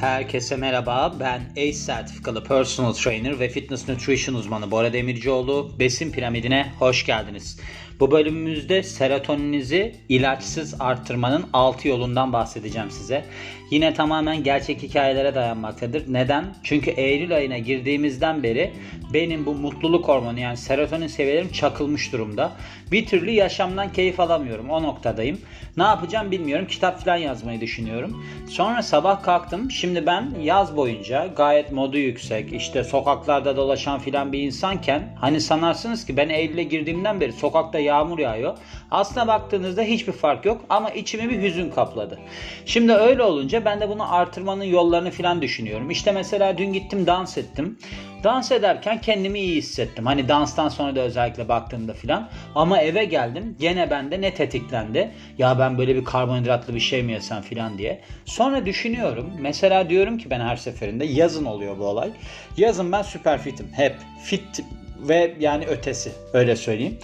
[0.00, 1.14] Herkese merhaba.
[1.20, 5.72] Ben ACE sertifikalı personal trainer ve fitness nutrition uzmanı Bora Demircioğlu.
[5.78, 7.60] Besin piramidine hoş geldiniz.
[8.00, 13.24] Bu bölümümüzde serotoninizi ilaçsız arttırmanın 6 yolundan bahsedeceğim size.
[13.70, 16.12] Yine tamamen gerçek hikayelere dayanmaktadır.
[16.12, 16.54] Neden?
[16.62, 18.72] Çünkü Eylül ayına girdiğimizden beri
[19.12, 22.52] benim bu mutluluk hormonu yani serotonin seviyelerim çakılmış durumda.
[22.92, 24.70] Bir türlü yaşamdan keyif alamıyorum.
[24.70, 25.40] O noktadayım.
[25.76, 26.66] Ne yapacağım bilmiyorum.
[26.66, 28.24] Kitap falan yazmayı düşünüyorum.
[28.48, 29.70] Sonra sabah kalktım.
[29.70, 36.06] Şimdi ben yaz boyunca gayet modu yüksek, işte sokaklarda dolaşan filan bir insanken hani sanarsınız
[36.06, 38.56] ki ben Eylül'e girdiğimden beri sokakta yağmur yağıyor.
[38.90, 42.18] Aslına baktığınızda hiçbir fark yok ama içimi bir hüzün kapladı.
[42.66, 45.90] Şimdi öyle olunca ben de bunu artırmanın yollarını filan düşünüyorum.
[45.90, 47.78] İşte mesela dün gittim dans ettim.
[48.24, 50.06] Dans ederken kendimi iyi hissettim.
[50.06, 52.28] Hani danstan sonra da özellikle baktığımda filan.
[52.54, 55.10] Ama eve geldim gene bende ne tetiklendi.
[55.38, 58.00] Ya ben böyle bir karbonhidratlı bir şey mi yesem filan diye.
[58.24, 59.30] Sonra düşünüyorum.
[59.40, 62.10] Mesela diyorum ki ben her seferinde yazın oluyor bu olay.
[62.56, 63.68] Yazın ben süper fitim.
[63.72, 64.64] Hep fit
[64.98, 66.98] ve yani ötesi öyle söyleyeyim.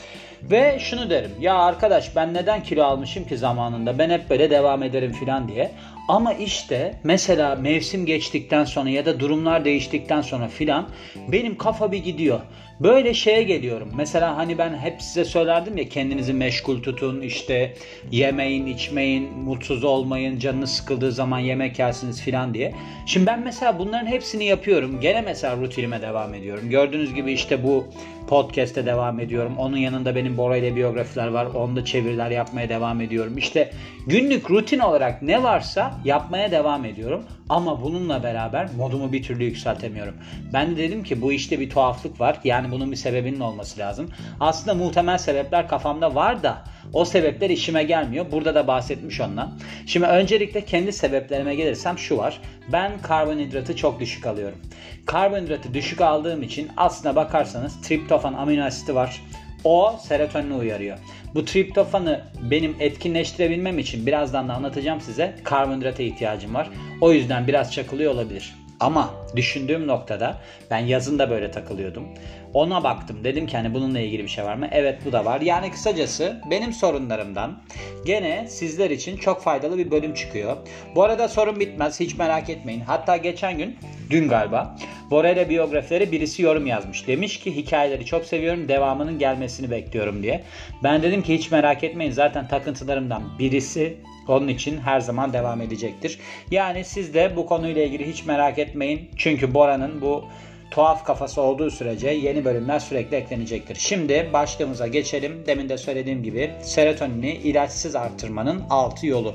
[0.51, 4.83] Ve şunu derim ya arkadaş ben neden kilo almışım ki zamanında ben hep böyle devam
[4.83, 5.71] ederim filan diye.
[6.09, 10.89] Ama işte mesela mevsim geçtikten sonra ya da durumlar değiştikten sonra filan
[11.29, 12.41] benim kafa bir gidiyor.
[12.81, 13.93] Böyle şeye geliyorum.
[13.97, 17.75] Mesela hani ben hep size söylerdim ya kendinizi meşgul tutun işte
[18.11, 22.75] yemeyin içmeyin mutsuz olmayın canınız sıkıldığı zaman yemek yersiniz filan diye.
[23.07, 25.01] Şimdi ben mesela bunların hepsini yapıyorum.
[25.01, 26.71] Gene mesela rutinime devam ediyorum.
[26.71, 27.85] Gördüğünüz gibi işte bu
[28.29, 29.55] podcast'te devam ediyorum.
[29.59, 31.47] Onun yanında benim Bora ile biyografiler var.
[31.47, 33.39] Onda çeviriler yapmaya devam ediyorum.
[33.39, 33.71] İşte
[34.07, 37.25] günlük rutin olarak ne varsa yapmaya devam ediyorum.
[37.49, 40.15] Ama bununla beraber modumu bir türlü yükseltemiyorum.
[40.53, 42.41] Ben de dedim ki bu işte bir tuhaflık var.
[42.45, 44.11] Yani bunun bir sebebinin olması lazım.
[44.41, 48.27] Aslında muhtemel sebepler kafamda var da o sebepler işime gelmiyor.
[48.33, 49.59] Burada da bahsetmiş ondan.
[49.87, 52.41] Şimdi öncelikle kendi sebeplerime gelirsem şu var.
[52.73, 54.59] Ben karbonhidratı çok düşük alıyorum.
[55.07, 59.23] Karbonhidratı düşük aldığım için aslına bakarsanız triptofan amino asiti var.
[59.65, 60.99] O serotonini uyarıyor.
[61.35, 66.71] Bu triptofanı benim etkinleştirebilmem için birazdan da anlatacağım size karbonhidrata ihtiyacım var.
[67.01, 68.55] O yüzden biraz çakılıyor olabilir.
[68.81, 70.41] Ama düşündüğüm noktada
[70.71, 72.05] ben yazın da böyle takılıyordum.
[72.55, 74.69] Ona baktım dedim ki hani bununla ilgili bir şey var mı?
[74.73, 75.41] Evet bu da var.
[75.41, 77.63] Yani kısacası benim sorunlarımdan
[78.07, 80.57] gene sizler için çok faydalı bir bölüm çıkıyor.
[80.95, 82.81] Bu arada sorun bitmez hiç merak etmeyin.
[82.81, 83.77] Hatta geçen gün
[84.11, 84.77] dün galiba
[85.11, 87.07] Bora ile biyografileri birisi yorum yazmış.
[87.07, 90.43] Demiş ki hikayeleri çok seviyorum devamının gelmesini bekliyorum diye.
[90.83, 93.97] Ben dedim ki hiç merak etmeyin zaten takıntılarımdan birisi
[94.29, 96.19] onun için her zaman devam edecektir.
[96.51, 99.11] Yani siz de bu konuyla ilgili hiç merak etmeyin.
[99.17, 100.25] Çünkü Bora'nın bu
[100.75, 103.75] tuhaf kafası olduğu sürece yeni bölümler sürekli eklenecektir.
[103.75, 105.47] Şimdi başlığımıza geçelim.
[105.47, 109.35] Demin de söylediğim gibi serotonini ilaçsız artırmanın 6 yolu.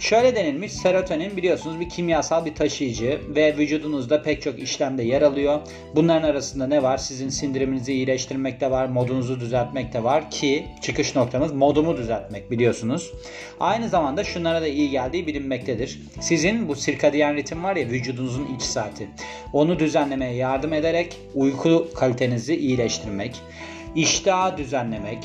[0.00, 5.60] Şöyle denilmiş serotonin biliyorsunuz bir kimyasal bir taşıyıcı ve vücudunuzda pek çok işlemde yer alıyor.
[5.94, 6.98] Bunların arasında ne var?
[6.98, 13.12] Sizin sindiriminizi iyileştirmekte var, modunuzu düzeltmekte var ki çıkış noktamız modumu düzeltmek biliyorsunuz.
[13.60, 16.00] Aynı zamanda şunlara da iyi geldiği bilinmektedir.
[16.20, 19.08] Sizin bu sirkadiyen ritim var ya vücudunuzun iç saati.
[19.52, 23.40] Onu düzenlemeye yardım ederek uyku kalitenizi iyileştirmek,
[23.94, 25.18] iştahı düzenlemek,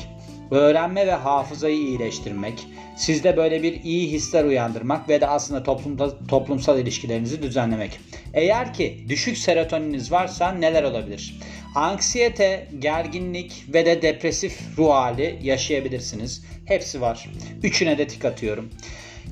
[0.50, 6.78] öğrenme ve hafızayı iyileştirmek, sizde böyle bir iyi hisler uyandırmak ve de aslında toplumda, toplumsal
[6.78, 8.00] ilişkilerinizi düzenlemek.
[8.34, 11.40] Eğer ki düşük serotoniniz varsa neler olabilir?
[11.74, 16.44] Anksiyete, gerginlik ve de depresif ruh hali yaşayabilirsiniz.
[16.64, 17.28] Hepsi var.
[17.62, 18.70] Üçüne de tik atıyorum.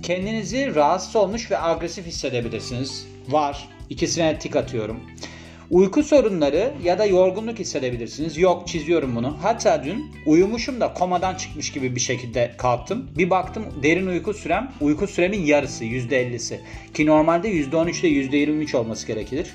[0.03, 3.07] Kendinizi rahatsız olmuş ve agresif hissedebilirsiniz.
[3.29, 3.69] Var.
[3.91, 5.01] İkisine tik atıyorum.
[5.75, 8.39] Uyku sorunları ya da yorgunluk hissedebilirsiniz.
[8.39, 9.37] Yok çiziyorum bunu.
[9.43, 13.11] Hatta dün uyumuşum da komadan çıkmış gibi bir şekilde kalktım.
[13.19, 16.61] Bir baktım derin uyku sürem uyku süremin yarısı %50'si.
[16.95, 19.55] Ki normalde %13 ile %23 olması gerekir.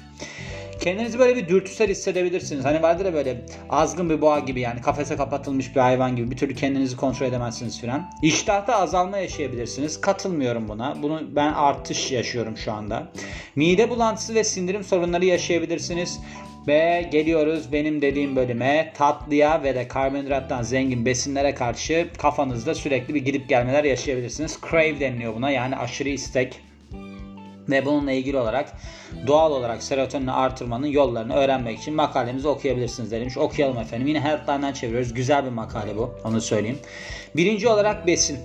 [0.79, 2.65] Kendinizi böyle bir dürtüsel hissedebilirsiniz.
[2.65, 6.37] Hani vardır ya böyle azgın bir boğa gibi yani kafese kapatılmış bir hayvan gibi bir
[6.37, 8.11] türlü kendinizi kontrol edemezsiniz filan.
[8.21, 10.01] İştahta azalma yaşayabilirsiniz.
[10.01, 11.03] Katılmıyorum buna.
[11.03, 13.11] Bunu ben artış yaşıyorum şu anda.
[13.55, 16.19] Mide bulantısı ve sindirim sorunları yaşayabilirsiniz.
[16.67, 23.25] Ve geliyoruz benim dediğim bölüme tatlıya ve de karbonhidrattan zengin besinlere karşı kafanızda sürekli bir
[23.25, 24.59] gidip gelmeler yaşayabilirsiniz.
[24.69, 26.61] Crave deniliyor buna yani aşırı istek
[27.71, 28.73] ve bununla ilgili olarak
[29.27, 33.37] doğal olarak serotonini artırmanın yollarını öğrenmek için makalemizi okuyabilirsiniz demiş.
[33.37, 34.07] Okuyalım efendim.
[34.07, 35.13] Yine Healthline'dan çeviriyoruz.
[35.13, 36.15] Güzel bir makale bu.
[36.23, 36.79] Onu söyleyeyim.
[37.35, 38.39] Birinci olarak besin.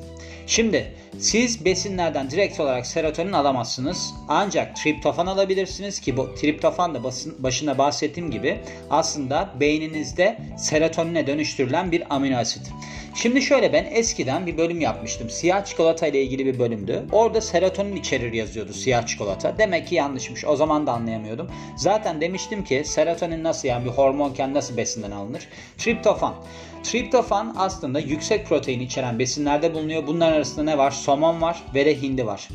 [0.47, 4.15] Şimdi siz besinlerden direkt olarak serotonin alamazsınız.
[4.29, 8.61] Ancak triptofan alabilirsiniz ki bu triptofan da basın, başında bahsettiğim gibi
[8.91, 12.73] aslında beyninizde serotonine dönüştürülen bir amino asit.
[13.14, 15.31] Şimdi şöyle ben eskiden bir bölüm yapmıştım.
[15.31, 17.02] Siyah çikolata ile ilgili bir bölümdü.
[17.12, 19.58] Orada serotonin içerir yazıyordu siyah çikolata.
[19.58, 20.44] Demek ki yanlışmış.
[20.44, 21.50] O zaman da anlayamıyordum.
[21.76, 25.49] Zaten demiştim ki serotonin nasıl yani bir hormonken nasıl besinden alınır?
[25.78, 26.34] Triptofan.
[26.82, 30.06] Triptofan aslında yüksek protein içeren besinlerde bulunuyor.
[30.06, 30.90] Bunların arasında ne var?
[30.90, 32.49] Somon var ve de hindi var.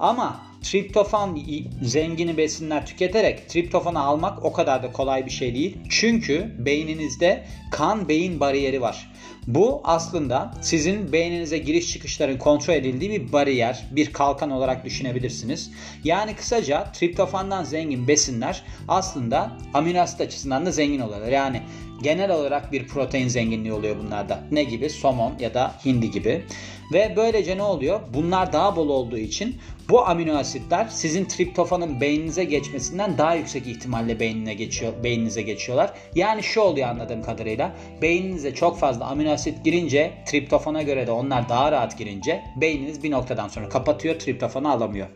[0.00, 1.38] Ama triptofan
[1.82, 5.78] zengini besinler tüketerek triptofanı almak o kadar da kolay bir şey değil.
[5.90, 9.10] Çünkü beyninizde kan beyin bariyeri var.
[9.46, 15.70] Bu aslında sizin beyninize giriş çıkışların kontrol edildiği bir bariyer, bir kalkan olarak düşünebilirsiniz.
[16.04, 21.28] Yani kısaca triptofandan zengin besinler aslında amino asit açısından da zengin oluyorlar.
[21.28, 21.62] Yani
[22.02, 24.44] genel olarak bir protein zenginliği oluyor bunlarda.
[24.50, 24.90] Ne gibi?
[24.90, 26.44] Somon ya da hindi gibi.
[26.92, 28.00] Ve böylece ne oluyor?
[28.14, 29.56] Bunlar daha bol olduğu için
[29.88, 35.92] bu amino asitler sizin triptofanın beyninize geçmesinden daha yüksek ihtimalle beynine geçiyor, beyninize geçiyorlar.
[36.14, 37.76] Yani şu oluyor anladığım kadarıyla.
[38.02, 43.10] Beyninize çok fazla amino asit girince triptofana göre de onlar daha rahat girince beyniniz bir
[43.10, 45.06] noktadan sonra kapatıyor, triptofanı alamıyor.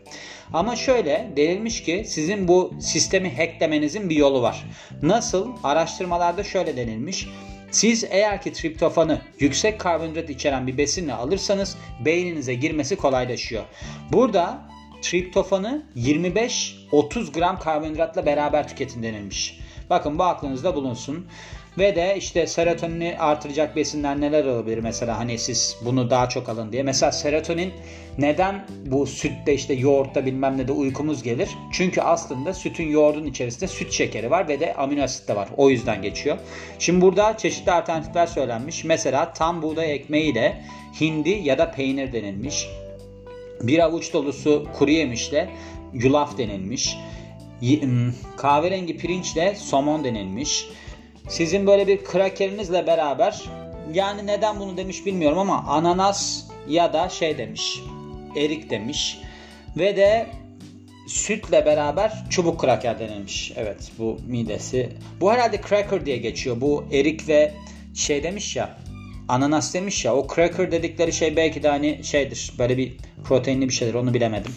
[0.53, 4.65] Ama şöyle denilmiş ki sizin bu sistemi hacklemenizin bir yolu var.
[5.01, 5.47] Nasıl?
[5.63, 7.27] Araştırmalarda şöyle denilmiş.
[7.71, 13.63] Siz eğer ki triptofanı yüksek karbonhidrat içeren bir besinle alırsanız beyninize girmesi kolaylaşıyor.
[14.11, 14.61] Burada
[15.01, 19.59] triptofanı 25-30 gram karbonhidratla beraber tüketin denilmiş.
[19.89, 21.27] Bakın bu aklınızda bulunsun.
[21.77, 26.71] Ve de işte serotonini artıracak besinler neler olabilir mesela hani siz bunu daha çok alın
[26.71, 26.83] diye.
[26.83, 27.73] Mesela serotonin
[28.17, 31.49] neden bu sütte işte yoğurtta bilmem ne de uykumuz gelir?
[31.71, 35.49] Çünkü aslında sütün yoğurdun içerisinde süt şekeri var ve de amino asit de var.
[35.57, 36.37] O yüzden geçiyor.
[36.79, 38.83] Şimdi burada çeşitli alternatifler söylenmiş.
[38.83, 40.63] Mesela tam buğday ekmeğiyle
[41.01, 42.67] hindi ya da peynir denilmiş.
[43.61, 45.49] Bir avuç dolusu kuru yemişle
[45.93, 46.97] yulaf denilmiş.
[48.37, 50.67] Kahverengi pirinçle somon denilmiş.
[51.31, 53.41] Sizin böyle bir krakerinizle beraber
[53.93, 57.79] yani neden bunu demiş bilmiyorum ama ananas ya da şey demiş
[58.35, 59.17] erik demiş
[59.77, 60.27] ve de
[61.07, 63.53] sütle beraber çubuk kraker denilmiş.
[63.55, 64.89] Evet bu midesi.
[65.21, 66.61] Bu herhalde cracker diye geçiyor.
[66.61, 67.51] Bu erik ve
[67.95, 68.77] şey demiş ya
[69.27, 73.73] ananas demiş ya o cracker dedikleri şey belki de hani şeydir böyle bir proteinli bir
[73.73, 74.55] şeydir onu bilemedim.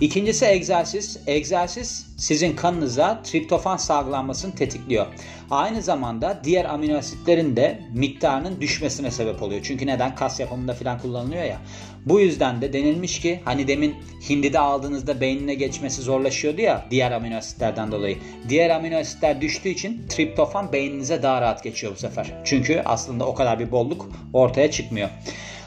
[0.00, 1.18] İkincisi egzersiz.
[1.26, 5.06] Egzersiz sizin kanınıza triptofan salgılanmasını tetikliyor.
[5.50, 9.60] Aynı zamanda diğer amino asitlerin de miktarının düşmesine sebep oluyor.
[9.64, 10.14] Çünkü neden?
[10.14, 11.58] Kas yapımında falan kullanılıyor ya.
[12.06, 13.94] Bu yüzden de denilmiş ki hani demin
[14.28, 18.18] hindide aldığınızda beynine geçmesi zorlaşıyordu ya diğer amino asitlerden dolayı.
[18.48, 22.32] Diğer amino asitler düştüğü için triptofan beyninize daha rahat geçiyor bu sefer.
[22.44, 25.08] Çünkü aslında o kadar bir bolluk ortaya çıkmıyor.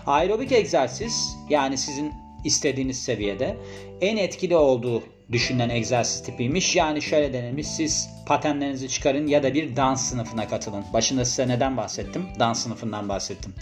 [0.05, 3.57] Aerobik egzersiz yani sizin istediğiniz seviyede
[4.01, 6.75] en etkili olduğu düşünülen egzersiz tipiymiş.
[6.75, 10.83] Yani şöyle denilmiş siz patenlerinizi çıkarın ya da bir dans sınıfına katılın.
[10.93, 12.25] Başında size neden bahsettim?
[12.39, 13.53] Dans sınıfından bahsettim.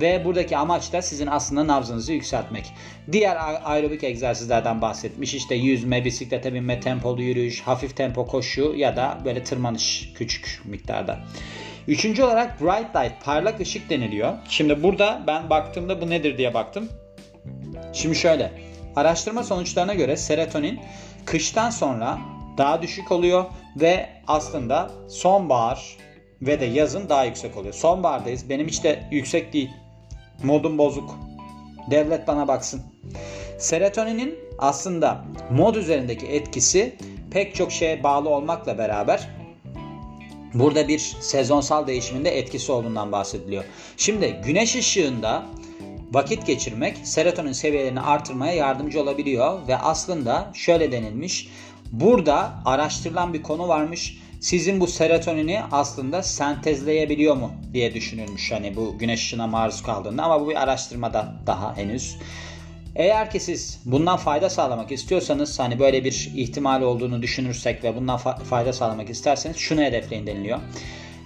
[0.00, 2.72] Ve buradaki amaç da sizin aslında nabzınızı yükseltmek.
[3.12, 5.34] Diğer aerobik egzersizlerden bahsetmiş.
[5.34, 11.20] İşte yüzme, bisiklete binme, tempolu yürüyüş, hafif tempo koşu ya da böyle tırmanış küçük miktarda.
[11.88, 14.32] Üçüncü olarak bright light, parlak ışık deniliyor.
[14.48, 16.88] Şimdi burada ben baktığımda bu nedir diye baktım.
[17.92, 18.52] Şimdi şöyle.
[18.96, 20.80] Araştırma sonuçlarına göre serotonin
[21.24, 22.18] kıştan sonra
[22.58, 23.44] daha düşük oluyor
[23.76, 25.96] ve aslında sonbahar
[26.42, 27.74] ve de yazın daha yüksek oluyor.
[27.74, 28.48] Sonbahardayız.
[28.48, 29.70] Benim hiç de yüksek değil.
[30.42, 31.18] Modum bozuk.
[31.90, 32.82] Devlet bana baksın.
[33.58, 36.96] Serotoninin aslında mod üzerindeki etkisi
[37.30, 39.28] pek çok şeye bağlı olmakla beraber
[40.54, 43.64] burada bir sezonsal değişiminde etkisi olduğundan bahsediliyor.
[43.96, 45.42] Şimdi güneş ışığında
[46.12, 51.48] vakit geçirmek serotonin seviyelerini artırmaya yardımcı olabiliyor ve aslında şöyle denilmiş.
[51.92, 54.18] Burada araştırılan bir konu varmış.
[54.40, 60.40] Sizin bu serotonini aslında sentezleyebiliyor mu diye düşünülmüş hani bu güneş ışığına maruz kaldığında ama
[60.40, 62.16] bu bir araştırmada daha henüz.
[62.96, 68.18] Eğer ki siz bundan fayda sağlamak istiyorsanız hani böyle bir ihtimal olduğunu düşünürsek ve bundan
[68.18, 70.58] fa- fayda sağlamak isterseniz şunu hedefleyin deniliyor.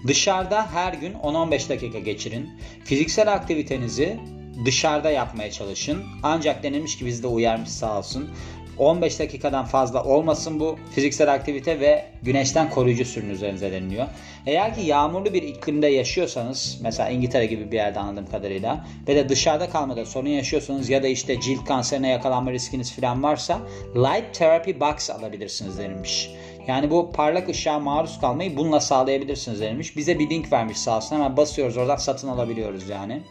[0.06, 2.50] Dışarıda her gün 10-15 dakika geçirin.
[2.84, 4.18] Fiziksel aktivitenizi
[4.64, 6.04] dışarıda yapmaya çalışın.
[6.22, 8.30] Ancak denilmiş ki bizde uyarmış sağ olsun.
[8.78, 14.06] 15 dakikadan fazla olmasın bu fiziksel aktivite ve güneşten koruyucu sürün üzerinize deniliyor.
[14.46, 19.28] Eğer ki yağmurlu bir iklimde yaşıyorsanız mesela İngiltere gibi bir yerde anladığım kadarıyla ve de
[19.28, 23.60] dışarıda kalmada sorun yaşıyorsanız ya da işte cilt kanserine yakalanma riskiniz falan varsa
[23.96, 26.30] Light Therapy Box alabilirsiniz denilmiş.
[26.66, 29.96] Yani bu parlak ışığa maruz kalmayı bununla sağlayabilirsiniz denilmiş.
[29.96, 33.22] Bize bir link vermiş sağ olsun hemen basıyoruz oradan satın alabiliyoruz yani.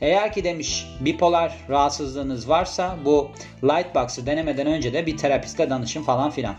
[0.00, 3.30] Eğer ki demiş bipolar rahatsızlığınız varsa bu
[3.64, 6.54] Lightbox'ı denemeden önce de bir terapistle danışın falan filan.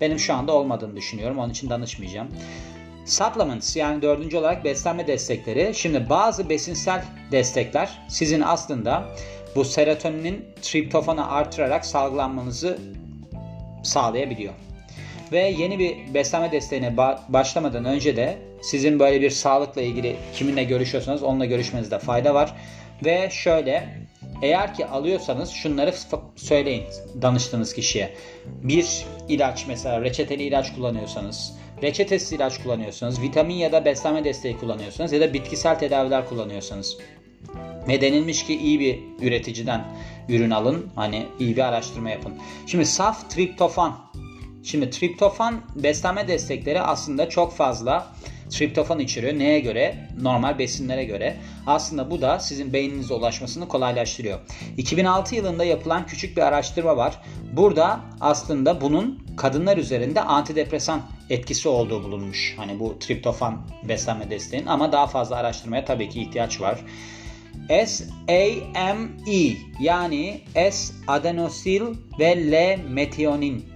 [0.00, 1.38] Benim şu anda olmadığını düşünüyorum.
[1.38, 2.28] Onun için danışmayacağım.
[3.06, 5.74] Supplements yani dördüncü olarak beslenme destekleri.
[5.74, 9.04] Şimdi bazı besinsel destekler sizin aslında
[9.56, 12.78] bu serotoninin triptofanı artırarak salgılanmanızı
[13.82, 14.54] sağlayabiliyor.
[15.32, 16.96] Ve yeni bir beslenme desteğine
[17.28, 22.54] başlamadan önce de sizin böyle bir sağlıkla ilgili kiminle görüşüyorsanız onunla görüşmenizde fayda var.
[23.04, 23.88] Ve şöyle
[24.42, 25.94] eğer ki alıyorsanız şunları
[26.36, 26.84] söyleyin
[27.22, 28.14] danıştığınız kişiye.
[28.46, 35.12] Bir ilaç mesela reçeteli ilaç kullanıyorsanız, reçetesiz ilaç kullanıyorsanız, vitamin ya da beslenme desteği kullanıyorsanız
[35.12, 36.98] ya da bitkisel tedaviler kullanıyorsanız
[37.88, 39.84] ve denilmiş ki iyi bir üreticiden
[40.28, 40.90] ürün alın.
[40.94, 42.34] Hani iyi bir araştırma yapın.
[42.66, 44.12] Şimdi saf triptofan.
[44.62, 48.06] Şimdi triptofan beslenme destekleri aslında çok fazla
[48.50, 49.38] triptofan içeriyor.
[49.38, 50.08] Neye göre?
[50.20, 51.36] Normal besinlere göre.
[51.66, 54.38] Aslında bu da sizin beyninize ulaşmasını kolaylaştırıyor.
[54.76, 57.20] 2006 yılında yapılan küçük bir araştırma var.
[57.52, 62.54] Burada aslında bunun kadınlar üzerinde antidepresan etkisi olduğu bulunmuş.
[62.56, 66.78] Hani bu triptofan beslenme desteğinin ama daha fazla araştırmaya tabii ki ihtiyaç var.
[67.68, 70.40] SAMe yani
[70.70, 71.82] S-adenosil
[72.18, 73.71] ve L-metionin.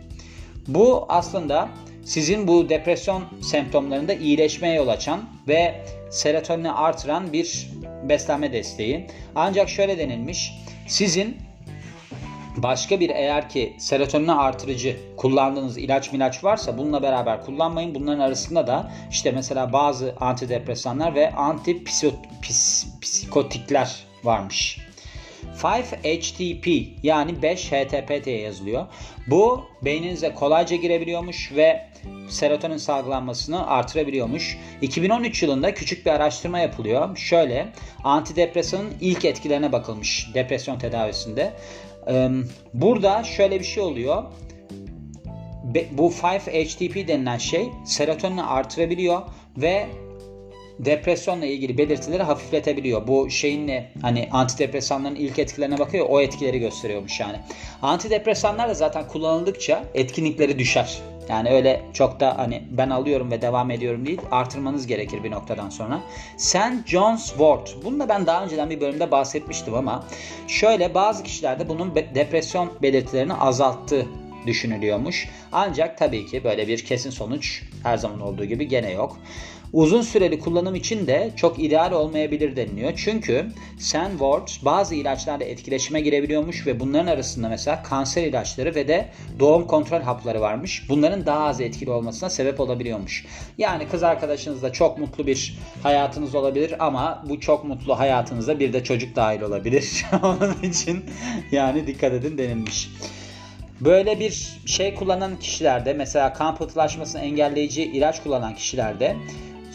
[0.69, 1.69] Bu aslında
[2.05, 7.71] sizin bu depresyon semptomlarında iyileşmeye yol açan ve serotonini artıran bir
[8.09, 9.07] beslenme desteği.
[9.35, 10.53] Ancak şöyle denilmiş.
[10.87, 11.37] Sizin
[12.57, 17.95] başka bir eğer ki serotonini artırıcı kullandığınız ilaç milaç varsa bununla beraber kullanmayın.
[17.95, 24.86] Bunların arasında da işte mesela bazı antidepresanlar ve antipsikotikler varmış.
[25.63, 28.87] 5-HTP yani 5 HTP diye yazılıyor.
[29.27, 31.87] Bu beyninize kolayca girebiliyormuş ve
[32.29, 34.59] serotonin salgılanmasını artırabiliyormuş.
[34.83, 37.17] 2013 yılında küçük bir araştırma yapılıyor.
[37.17, 37.69] Şöyle
[38.05, 41.53] antidepresanın ilk etkilerine bakılmış depresyon tedavisinde.
[42.75, 44.25] Burada şöyle bir şey oluyor.
[45.91, 49.23] Bu 5-HTP denilen şey serotonini artırabiliyor
[49.57, 49.87] ve
[50.79, 53.07] depresyonla ilgili belirtileri hafifletebiliyor.
[53.07, 53.93] Bu şeyin ne?
[54.03, 57.37] Hani antidepresanların ilk etkilerine bakıyor o etkileri gösteriyormuş yani.
[57.83, 60.99] Antidepresanlar da zaten kullanıldıkça etkinlikleri düşer.
[61.29, 65.71] Yani öyle çok da hani ben alıyorum ve devam ediyorum değil artırmanız gerekir bir noktadan
[65.71, 66.01] sonra.
[66.37, 66.87] St.
[66.87, 67.77] John's Wort.
[67.85, 70.05] Bunu da ben daha önceden bir bölümde bahsetmiştim ama
[70.49, 74.07] şöyle bazı kişilerde bunun depresyon belirtilerini azalttığı
[74.47, 75.29] düşünülüyormuş.
[75.53, 79.17] Ancak tabii ki böyle bir kesin sonuç her zaman olduğu gibi gene yok.
[79.77, 82.93] Uzun süreli kullanım için de çok ideal olmayabilir deniliyor.
[82.97, 83.47] Çünkü
[83.79, 90.01] Sandwort bazı ilaçlarla etkileşime girebiliyormuş ve bunların arasında mesela kanser ilaçları ve de doğum kontrol
[90.01, 90.87] hapları varmış.
[90.89, 93.27] Bunların daha az etkili olmasına sebep olabiliyormuş.
[93.59, 98.85] Yani kız arkadaşınızla çok mutlu bir hayatınız olabilir ama bu çok mutlu hayatınızda bir de
[98.85, 100.07] çocuk dahil olabilir.
[100.23, 101.05] Onun için
[101.53, 102.89] yani dikkat edin denilmiş.
[103.81, 109.17] Böyle bir şey kullanan kişilerde mesela kan pıhtılaşmasını engelleyici ilaç kullanan kişilerde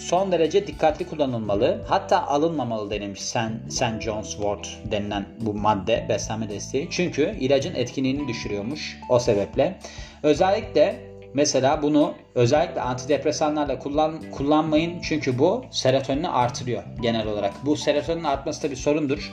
[0.02, 1.82] son derece dikkatli kullanılmalı.
[1.88, 3.38] Hatta alınmamalı denilmiş St.
[3.70, 4.02] St.
[4.02, 6.88] John's Wort denilen bu madde beslenme desteği.
[6.92, 9.80] Çünkü ilacın etkinliğini düşürüyormuş o sebeple.
[10.24, 10.96] Özellikle
[11.34, 17.54] mesela bunu özellikle antidepresanlarla kullan, kullanmayın çünkü bu serotonini artırıyor genel olarak.
[17.66, 19.32] Bu serotonin artması da bir sorundur.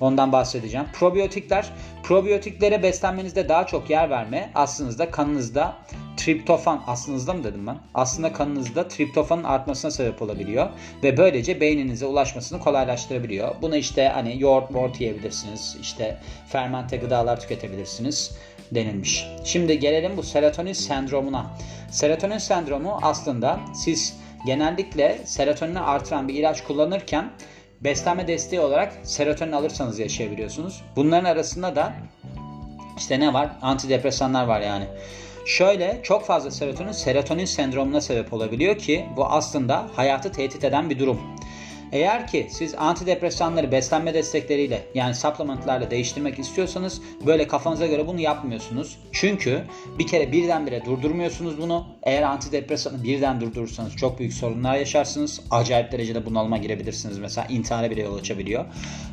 [0.00, 0.86] Ondan bahsedeceğim.
[0.92, 1.72] Probiyotikler,
[2.02, 5.76] probiyotiklere beslenmenizde daha çok yer verme aslında kanınızda
[6.16, 7.78] triptofan aslınızda mı dedim ben?
[7.94, 10.68] Aslında kanınızda triptofanın artmasına sebep olabiliyor
[11.02, 13.54] ve böylece beyninize ulaşmasını kolaylaştırabiliyor.
[13.62, 15.76] Bunu işte hani yoğurt mort yiyebilirsiniz.
[15.80, 18.36] işte fermente gıdalar tüketebilirsiniz
[18.72, 19.26] denilmiş.
[19.44, 21.46] Şimdi gelelim bu serotonin sendromuna.
[21.90, 27.30] Serotonin sendromu aslında siz genellikle serotonini artıran bir ilaç kullanırken
[27.86, 30.82] beslenme desteği olarak serotonin alırsanız yaşayabiliyorsunuz.
[30.96, 31.92] Bunların arasında da
[32.96, 33.50] işte ne var?
[33.62, 34.84] Antidepresanlar var yani.
[35.46, 40.98] Şöyle çok fazla serotonin serotonin sendromuna sebep olabiliyor ki bu aslında hayatı tehdit eden bir
[40.98, 41.20] durum.
[41.92, 48.98] Eğer ki siz antidepresanları beslenme destekleriyle yani supplementlarla değiştirmek istiyorsanız böyle kafanıza göre bunu yapmıyorsunuz.
[49.12, 49.64] Çünkü
[49.98, 51.86] bir kere birdenbire durdurmuyorsunuz bunu.
[52.02, 55.40] Eğer antidepresanı birden durdurursanız çok büyük sorunlar yaşarsınız.
[55.50, 57.18] Acayip derecede bunalıma girebilirsiniz.
[57.18, 58.64] Mesela intihara bile yol açabiliyor.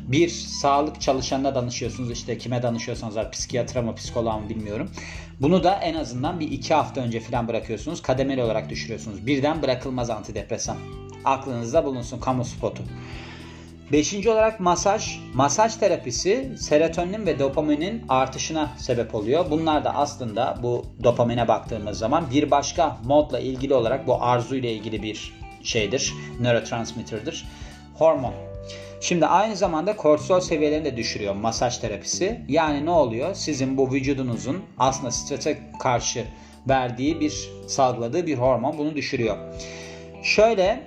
[0.08, 4.90] Bir sağlık çalışanına danışıyorsunuz işte kime danışıyorsanız psikiyatra mı psikoloğa mı bilmiyorum.
[5.40, 8.02] Bunu da en azından bir iki hafta önce falan bırakıyorsunuz.
[8.02, 9.26] Kademeli olarak düşürüyorsunuz.
[9.26, 10.76] Birden bırakılmaz antidepresan
[11.24, 12.82] aklınızda bulunsun kamu spotu.
[13.92, 15.18] Beşinci olarak masaj.
[15.34, 19.50] Masaj terapisi serotonin ve dopaminin artışına sebep oluyor.
[19.50, 24.72] Bunlar da aslında bu dopamine baktığımız zaman bir başka modla ilgili olarak bu arzu ile
[24.72, 26.14] ilgili bir şeydir.
[26.40, 27.44] Nörotransmitter'dır.
[27.94, 28.53] Hormon.
[29.04, 32.40] Şimdi aynı zamanda kortisol seviyelerini de düşürüyor masaj terapisi.
[32.48, 33.34] Yani ne oluyor?
[33.34, 36.24] Sizin bu vücudunuzun aslında strese karşı
[36.68, 39.36] verdiği bir salgıladığı bir hormon bunu düşürüyor.
[40.22, 40.80] Şöyle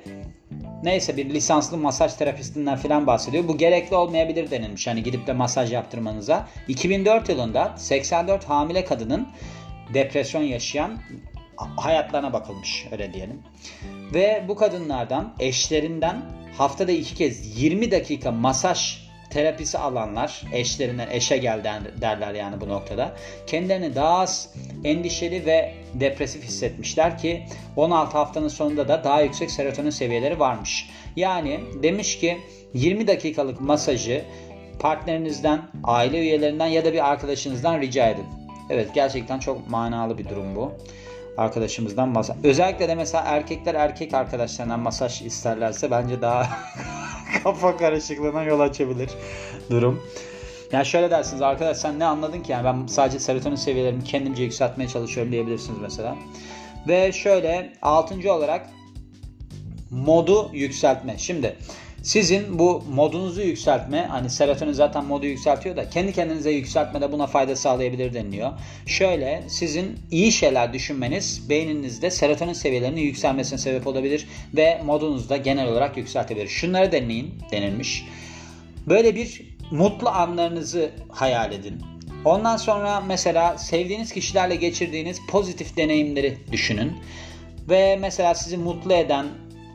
[0.84, 3.48] neyse bir lisanslı masaj terapistinden falan bahsediyor.
[3.48, 4.88] Bu gerekli olmayabilir denilmiş.
[4.88, 6.48] Hani gidip de masaj yaptırmanıza.
[6.68, 9.28] 2004 yılında 84 hamile kadının
[9.94, 10.98] depresyon yaşayan
[11.58, 13.44] hayatlarına bakılmış öyle diyelim.
[14.14, 16.22] Ve bu kadınlardan eşlerinden
[16.58, 21.64] haftada iki kez 20 dakika masaj terapisi alanlar eşlerinden eşe gel
[22.02, 23.16] derler yani bu noktada.
[23.48, 27.46] Kendilerini daha az endişeli ve depresif hissetmişler ki
[27.76, 30.90] 16 haftanın sonunda da daha yüksek serotonin seviyeleri varmış.
[31.16, 32.38] Yani demiş ki
[32.74, 34.26] 20 dakikalık masajı
[34.80, 38.26] partnerinizden, aile üyelerinden ya da bir arkadaşınızdan rica edin.
[38.70, 40.72] Evet gerçekten çok manalı bir durum bu.
[41.38, 42.38] Arkadaşımızdan masaj.
[42.44, 46.50] Özellikle de mesela erkekler erkek arkadaşlarından masaj isterlerse bence daha
[47.44, 49.10] kafa karışıklığına yol açabilir
[49.70, 50.04] durum.
[50.72, 54.88] Yani şöyle dersiniz arkadaş sen ne anladın ki yani ben sadece serotonin seviyelerimi kendimce yükseltmeye
[54.88, 56.16] çalışıyorum diyebilirsiniz mesela.
[56.88, 58.70] Ve şöyle altıncı olarak
[59.92, 61.18] modu yükseltme.
[61.18, 61.58] Şimdi
[62.08, 67.28] sizin bu modunuzu yükseltme hani serotonin zaten modu yükseltiyor da kendi kendinize yükseltme de buna
[67.28, 68.52] fayda sağlayabilir deniliyor.
[68.86, 75.68] Şöyle sizin iyi şeyler düşünmeniz beyninizde serotonin seviyelerinin yükselmesine sebep olabilir ve modunuzu da genel
[75.68, 76.48] olarak yükseltebilir.
[76.48, 78.06] Şunları deneyin denilmiş.
[78.88, 81.82] Böyle bir mutlu anlarınızı hayal edin.
[82.26, 86.98] Ondan sonra mesela sevdiğiniz kişilerle geçirdiğiniz pozitif deneyimleri düşünün.
[87.70, 89.26] Ve mesela sizi mutlu eden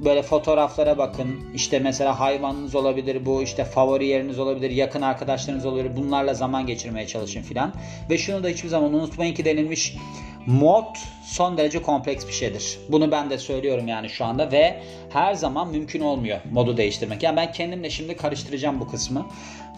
[0.00, 1.40] böyle fotoğraflara bakın.
[1.54, 5.96] İşte mesela hayvanınız olabilir bu, işte favori yeriniz olabilir, yakın arkadaşlarınız olabilir.
[5.96, 7.72] Bunlarla zaman geçirmeye çalışın filan.
[8.10, 9.96] Ve şunu da hiçbir zaman unutmayın ki denilmiş
[10.46, 12.78] mod son derece kompleks bir şeydir.
[12.88, 17.22] Bunu ben de söylüyorum yani şu anda ve her zaman mümkün olmuyor modu değiştirmek.
[17.22, 19.26] Yani ben kendimle şimdi karıştıracağım bu kısmı.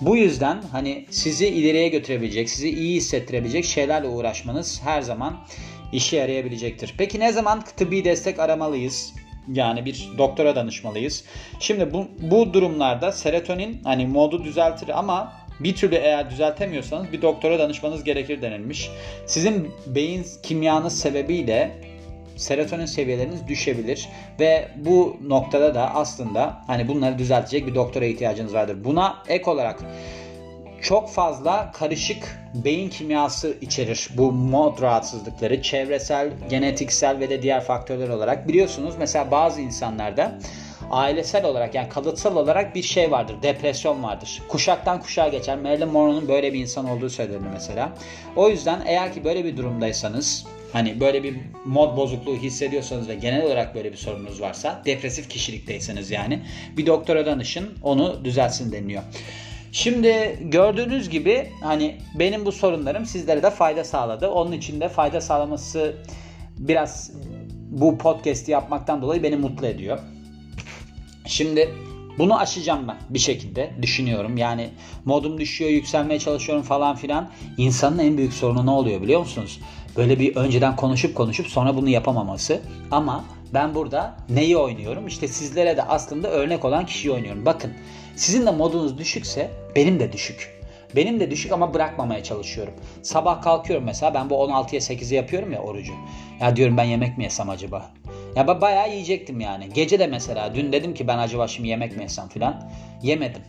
[0.00, 5.36] Bu yüzden hani sizi ileriye götürebilecek, sizi iyi hissettirebilecek şeylerle uğraşmanız her zaman
[5.92, 6.94] işe yarayabilecektir.
[6.98, 9.14] Peki ne zaman tıbbi destek aramalıyız?
[9.52, 11.24] Yani bir doktora danışmalıyız.
[11.60, 17.58] Şimdi bu, bu durumlarda serotonin hani modu düzeltir ama bir türlü eğer düzeltemiyorsanız bir doktora
[17.58, 18.90] danışmanız gerekir denilmiş.
[19.26, 21.70] Sizin beyin kimyanız sebebiyle
[22.36, 24.08] serotonin seviyeleriniz düşebilir
[24.40, 28.84] ve bu noktada da aslında hani bunları düzeltecek bir doktora ihtiyacınız vardır.
[28.84, 29.80] Buna ek olarak
[30.84, 35.62] çok fazla karışık beyin kimyası içerir bu mod rahatsızlıkları.
[35.62, 38.48] Çevresel, genetiksel ve de diğer faktörler olarak.
[38.48, 40.38] Biliyorsunuz mesela bazı insanlarda
[40.90, 43.36] ailesel olarak yani kalıtsal olarak bir şey vardır.
[43.42, 44.42] Depresyon vardır.
[44.48, 45.58] Kuşaktan kuşağa geçer.
[45.58, 47.92] Marilyn Monroe'nun böyle bir insan olduğu söylenir mesela.
[48.36, 53.42] O yüzden eğer ki böyle bir durumdaysanız Hani böyle bir mod bozukluğu hissediyorsanız ve genel
[53.46, 56.42] olarak böyle bir sorununuz varsa depresif kişilikteyseniz yani
[56.76, 59.02] bir doktora danışın onu düzelsin deniliyor.
[59.74, 64.28] Şimdi gördüğünüz gibi hani benim bu sorunlarım sizlere de fayda sağladı.
[64.28, 65.96] Onun için de fayda sağlaması
[66.58, 67.10] biraz
[67.70, 69.98] bu podcast'i yapmaktan dolayı beni mutlu ediyor.
[71.26, 71.74] Şimdi
[72.18, 74.36] bunu aşacağım ben bir şekilde düşünüyorum.
[74.36, 74.70] Yani
[75.04, 77.30] modum düşüyor, yükselmeye çalışıyorum falan filan.
[77.56, 79.60] İnsanın en büyük sorunu ne oluyor biliyor musunuz?
[79.96, 82.60] Böyle bir önceden konuşup konuşup sonra bunu yapamaması.
[82.90, 85.06] Ama ben burada neyi oynuyorum?
[85.06, 87.46] İşte sizlere de aslında örnek olan kişiyi oynuyorum.
[87.46, 87.72] Bakın
[88.16, 90.54] sizin de modunuz düşükse benim de düşük.
[90.96, 92.74] Benim de düşük ama bırakmamaya çalışıyorum.
[93.02, 95.92] Sabah kalkıyorum mesela ben bu 16'ya 8'i yapıyorum ya orucu.
[96.40, 97.90] Ya diyorum ben yemek mi yesem acaba?
[98.36, 99.68] Ya ben bayağı yiyecektim yani.
[99.74, 102.70] Gece de mesela dün dedim ki ben acaba şimdi yemek mi yesem filan.
[103.02, 103.42] Yemedim.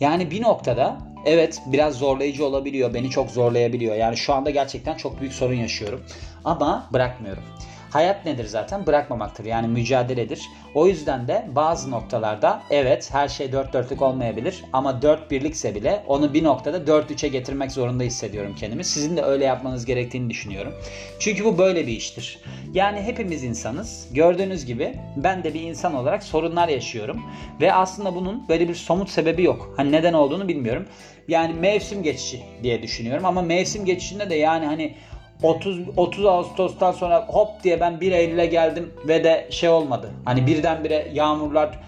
[0.00, 2.94] Yani bir noktada evet biraz zorlayıcı olabiliyor.
[2.94, 3.96] Beni çok zorlayabiliyor.
[3.96, 6.04] Yani şu anda gerçekten çok büyük sorun yaşıyorum.
[6.44, 7.42] Ama bırakmıyorum.
[7.90, 8.86] Hayat nedir zaten?
[8.86, 9.44] Bırakmamaktır.
[9.44, 10.48] Yani mücadeledir.
[10.74, 16.04] O yüzden de bazı noktalarda evet her şey dört dörtlük olmayabilir ama dört birlikse bile
[16.06, 18.84] onu bir noktada dört üçe getirmek zorunda hissediyorum kendimi.
[18.84, 20.74] Sizin de öyle yapmanız gerektiğini düşünüyorum.
[21.18, 22.38] Çünkü bu böyle bir iştir.
[22.74, 24.08] Yani hepimiz insanız.
[24.12, 27.22] Gördüğünüz gibi ben de bir insan olarak sorunlar yaşıyorum.
[27.60, 29.74] Ve aslında bunun böyle bir somut sebebi yok.
[29.76, 30.86] Hani neden olduğunu bilmiyorum.
[31.28, 34.94] Yani mevsim geçişi diye düşünüyorum ama mevsim geçişinde de yani hani
[35.42, 40.10] 30 30 Ağustos'tan sonra hop diye ben 1 Eylül'e geldim ve de şey olmadı.
[40.24, 41.78] Hani birdenbire yağmurlar,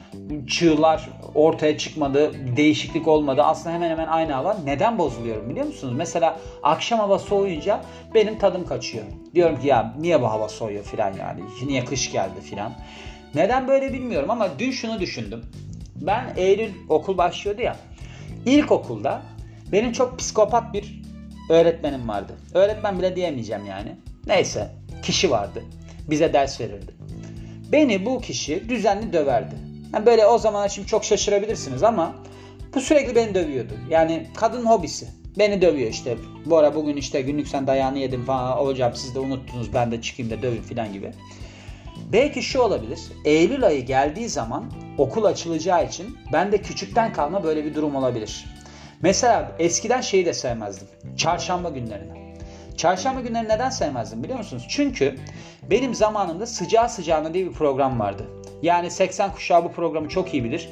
[0.47, 3.43] çığlar ortaya çıkmadı, değişiklik olmadı.
[3.43, 4.57] Aslında hemen hemen aynı hava.
[4.65, 5.95] Neden bozuluyorum biliyor musunuz?
[5.97, 7.81] Mesela akşam hava soğuyunca
[8.15, 9.05] benim tadım kaçıyor.
[9.35, 11.41] Diyorum ki ya niye bu hava soğuyor filan yani.
[11.67, 12.73] Niye kış geldi filan.
[13.35, 15.43] Neden böyle bilmiyorum ama dün şunu düşündüm.
[15.97, 17.77] Ben Eylül okul başlıyordu ya.
[18.47, 19.23] İlkokulda
[19.73, 21.02] benim çok psikopat bir
[21.48, 22.33] öğretmenim vardı.
[22.55, 23.96] Öğretmen bile diyemeyeceğim yani.
[24.26, 24.70] Neyse
[25.02, 25.62] kişi vardı.
[26.11, 26.94] Bize ders verirdi.
[27.72, 29.55] Beni bu kişi düzenli döverdi.
[29.94, 32.14] Yani böyle o zaman şimdi çok şaşırabilirsiniz ama
[32.74, 33.72] bu sürekli beni dövüyordu.
[33.90, 35.09] Yani kadın hobisi.
[35.38, 36.16] Beni dövüyor işte.
[36.46, 38.57] Bu ara bugün işte günlük sen dayağını yedim falan.
[38.57, 41.12] Hocam siz de unuttunuz ben de çıkayım da dövün falan gibi.
[42.12, 43.00] Belki şu olabilir.
[43.24, 44.64] Eylül ayı geldiği zaman
[44.98, 48.44] okul açılacağı için ben de küçükten kalma böyle bir durum olabilir.
[49.03, 50.88] Mesela eskiden şeyi de sevmezdim.
[51.17, 52.37] Çarşamba günlerini.
[52.77, 54.67] Çarşamba günleri neden sevmezdim biliyor musunuz?
[54.69, 55.17] Çünkü
[55.71, 58.27] benim zamanımda sıcağı sıcağına diye bir program vardı.
[58.62, 60.69] Yani 80 kuşağı bu programı çok iyi bilir.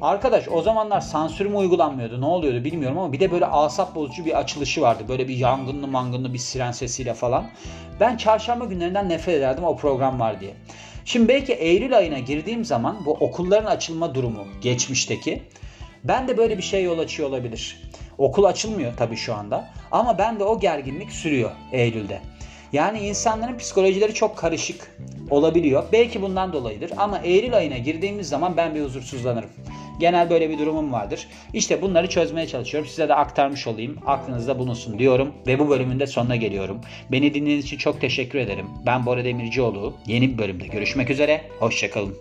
[0.00, 4.24] Arkadaş o zamanlar sansür mü uygulanmıyordu ne oluyordu bilmiyorum ama bir de böyle asap bozucu
[4.24, 5.04] bir açılışı vardı.
[5.08, 7.46] Böyle bir yangınlı mangınlı bir siren sesiyle falan.
[8.00, 10.54] Ben çarşamba günlerinden nefret ederdim o program var diye.
[11.04, 15.42] Şimdi belki Eylül ayına girdiğim zaman bu okulların açılma durumu geçmişteki
[16.04, 17.82] ben de böyle bir şey yol açıyor olabilir.
[18.18, 22.20] Okul açılmıyor tabii şu anda ama ben de o gerginlik sürüyor Eylül'de.
[22.72, 24.96] Yani insanların psikolojileri çok karışık
[25.30, 25.84] olabiliyor.
[25.92, 29.50] Belki bundan dolayıdır ama Eylül ayına girdiğimiz zaman ben bir huzursuzlanırım.
[30.00, 31.28] Genel böyle bir durumum vardır.
[31.52, 32.88] İşte bunları çözmeye çalışıyorum.
[32.90, 33.98] Size de aktarmış olayım.
[34.06, 36.80] Aklınızda bulunsun diyorum ve bu bölümün de sonuna geliyorum.
[37.12, 38.66] Beni dinlediğiniz için çok teşekkür ederim.
[38.86, 39.94] Ben Bora Demircioğlu.
[40.06, 41.40] Yeni bir bölümde görüşmek üzere.
[41.58, 42.14] Hoşçakalın.